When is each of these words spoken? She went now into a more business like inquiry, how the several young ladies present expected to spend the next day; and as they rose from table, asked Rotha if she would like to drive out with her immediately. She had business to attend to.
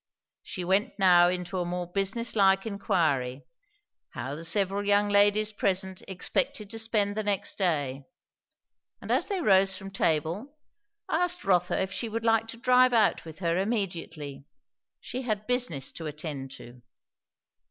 She 0.41 0.65
went 0.65 0.97
now 0.97 1.29
into 1.29 1.59
a 1.59 1.63
more 1.63 1.85
business 1.85 2.35
like 2.35 2.65
inquiry, 2.65 3.45
how 4.09 4.33
the 4.33 4.43
several 4.43 4.83
young 4.83 5.09
ladies 5.09 5.53
present 5.53 6.01
expected 6.07 6.71
to 6.71 6.79
spend 6.79 7.15
the 7.15 7.21
next 7.21 7.55
day; 7.59 8.05
and 8.99 9.11
as 9.11 9.27
they 9.27 9.41
rose 9.41 9.77
from 9.77 9.91
table, 9.91 10.57
asked 11.07 11.45
Rotha 11.45 11.79
if 11.79 11.91
she 11.93 12.09
would 12.09 12.25
like 12.25 12.47
to 12.47 12.57
drive 12.57 12.93
out 12.93 13.25
with 13.25 13.37
her 13.45 13.59
immediately. 13.59 14.43
She 15.01 15.21
had 15.21 15.45
business 15.45 15.91
to 15.91 16.07
attend 16.07 16.49
to. 16.53 16.81